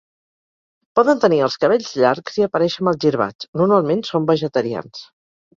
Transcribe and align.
Poden 0.99 1.19
tenir 1.25 1.37
els 1.49 1.57
cabells 1.65 1.91
llargs 2.03 2.39
i 2.41 2.45
aparèixer 2.47 2.87
malgirbats, 2.89 3.51
normalment 3.63 4.05
són 4.13 4.27
vegetarians. 4.35 5.07